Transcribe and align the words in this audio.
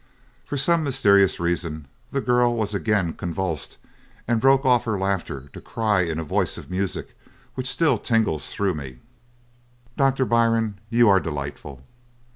"For 0.45 0.57
some 0.57 0.83
mysterious 0.83 1.39
reason 1.39 1.87
the 2.09 2.21
girl 2.21 2.55
was 2.55 2.73
again 2.73 3.13
convulsed 3.13 3.77
and 4.27 4.41
broke 4.41 4.65
off 4.65 4.85
her 4.85 4.97
laughter 4.97 5.49
to 5.53 5.61
cry 5.61 6.01
in 6.01 6.17
a 6.17 6.23
voice 6.23 6.57
of 6.57 6.71
music 6.71 7.15
which 7.53 7.69
still 7.69 7.99
tingles 7.99 8.49
through 8.51 8.73
me: 8.73 8.97
'Doctor 9.97 10.25
Byrne, 10.25 10.79
you 10.89 11.07
are 11.07 11.19
delightful!' 11.19 11.83